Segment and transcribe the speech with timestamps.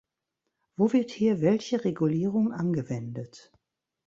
[0.77, 3.51] Wo wird hier welche Regulierung angewendet?